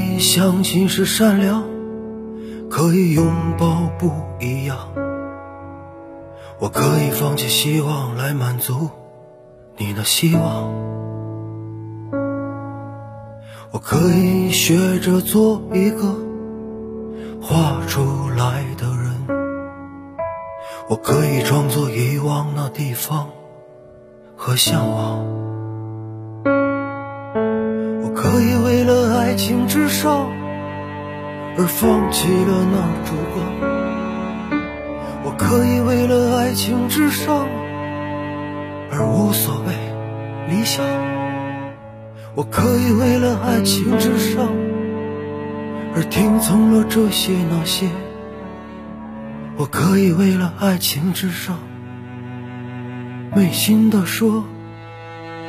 [0.00, 1.62] 我可以相信是善良，
[2.70, 3.26] 可以拥
[3.58, 4.10] 抱不
[4.40, 4.78] 一样。
[6.58, 8.88] 我可以放弃希望来满足
[9.76, 10.72] 你的希望。
[13.72, 16.16] 我可以学着做一个
[17.42, 19.10] 画出来的人。
[20.88, 23.28] 我可以装作遗忘那地方
[24.34, 25.29] 和向往。
[29.50, 30.30] 情至上
[31.58, 33.44] 而放弃了那烛光。
[35.24, 37.48] 我可以为了爱情至上
[38.92, 39.74] 而无所谓
[40.48, 40.86] 理想。
[42.36, 44.46] 我可以为了爱情至上
[45.96, 47.88] 而听从了这些那些。
[49.56, 51.58] 我可以为了爱情至上，
[53.34, 54.44] 违心的说，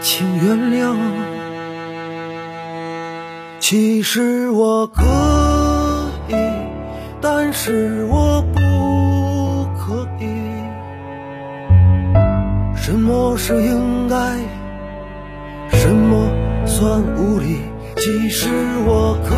[0.00, 0.96] 请原谅。
[3.70, 5.04] 其实我可
[6.28, 6.34] 以，
[7.20, 8.58] 但是我不
[9.78, 10.26] 可以。
[12.74, 14.16] 什么是应该？
[15.78, 16.26] 什么
[16.66, 17.60] 算无理？
[17.94, 18.48] 其实
[18.88, 19.36] 我可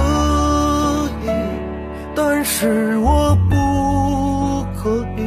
[1.27, 1.29] 以，
[2.15, 4.65] 但是我不。
[4.83, 5.23] 可以，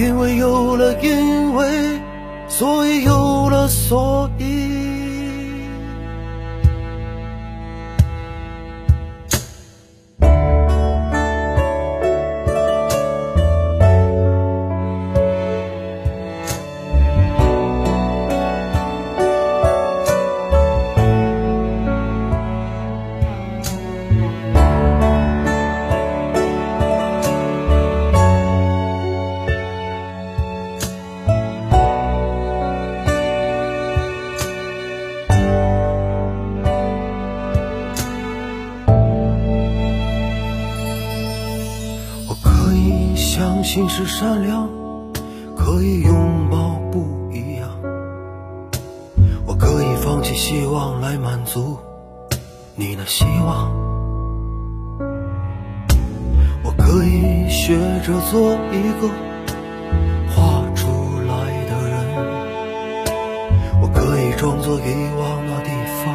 [0.00, 1.98] 因为有了因为，
[2.46, 4.69] 所以有了所以。
[43.72, 44.68] 心是善良，
[45.56, 47.70] 可以拥抱不一样。
[49.46, 51.78] 我可以放弃希望来满足
[52.74, 53.70] 你的希望。
[56.64, 59.08] 我可以学着做一个
[60.34, 60.88] 画出
[61.28, 61.32] 来
[61.70, 61.94] 的人。
[63.80, 64.84] 我可以装作遗
[65.16, 65.70] 忘那地
[66.02, 66.12] 方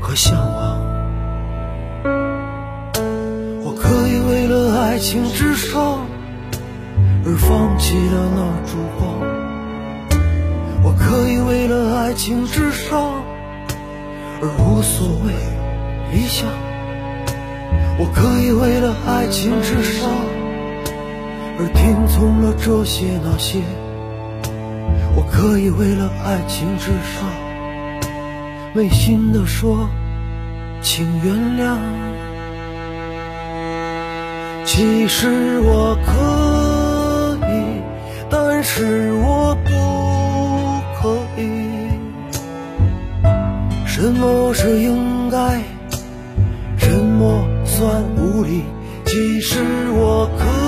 [0.00, 0.80] 和向往。
[3.62, 6.10] 我可以为了爱情至上。
[7.24, 9.00] 而放弃了那烛光，
[10.82, 13.22] 我可以为了爱情至上
[14.40, 15.32] 而无所谓
[16.12, 16.48] 理想，
[17.96, 20.10] 我可以为了爱情至上
[21.60, 23.60] 而听从了这些那些，
[25.14, 27.24] 我可以为了爱情至上
[28.74, 29.88] 违心的说，
[30.80, 31.78] 请原谅。
[34.64, 36.41] 其实我可。
[38.74, 39.70] 是我不
[40.96, 41.02] 可
[41.36, 41.42] 以。
[43.84, 45.60] 什么是应该？
[46.78, 48.64] 什么算无力？
[49.04, 49.60] 其实
[49.90, 50.61] 我可以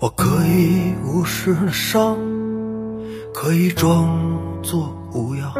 [0.00, 2.16] 我可以无视伤，
[3.34, 5.52] 可以装作无恙。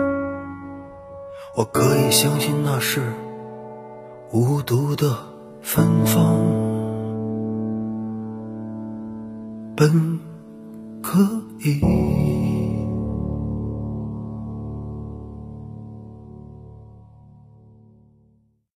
[1.57, 3.01] 我可以相信那是
[4.31, 5.19] 无毒的
[5.61, 6.37] 芬芳，
[9.75, 10.21] 本
[11.03, 11.19] 可
[11.65, 12.28] 以。